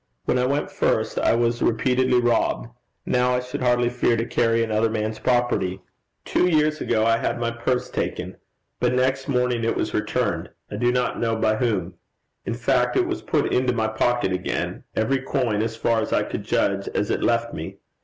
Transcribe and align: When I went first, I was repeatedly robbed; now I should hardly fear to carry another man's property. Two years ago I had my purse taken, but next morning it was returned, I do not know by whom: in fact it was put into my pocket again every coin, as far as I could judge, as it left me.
When 0.25 0.39
I 0.39 0.47
went 0.47 0.71
first, 0.71 1.19
I 1.19 1.35
was 1.35 1.61
repeatedly 1.61 2.19
robbed; 2.19 2.69
now 3.05 3.35
I 3.35 3.39
should 3.39 3.61
hardly 3.61 3.89
fear 3.91 4.17
to 4.17 4.25
carry 4.25 4.63
another 4.63 4.89
man's 4.89 5.19
property. 5.19 5.79
Two 6.25 6.47
years 6.47 6.81
ago 6.81 7.05
I 7.05 7.17
had 7.19 7.39
my 7.39 7.51
purse 7.51 7.87
taken, 7.87 8.37
but 8.79 8.95
next 8.95 9.27
morning 9.27 9.63
it 9.63 9.75
was 9.75 9.93
returned, 9.93 10.49
I 10.71 10.77
do 10.77 10.91
not 10.91 11.19
know 11.19 11.35
by 11.35 11.57
whom: 11.57 11.93
in 12.47 12.55
fact 12.55 12.97
it 12.97 13.05
was 13.05 13.21
put 13.21 13.53
into 13.53 13.73
my 13.73 13.89
pocket 13.89 14.31
again 14.31 14.85
every 14.95 15.19
coin, 15.21 15.61
as 15.61 15.75
far 15.75 16.01
as 16.01 16.11
I 16.11 16.23
could 16.23 16.45
judge, 16.45 16.87
as 16.95 17.11
it 17.11 17.21
left 17.21 17.53
me. 17.53 17.77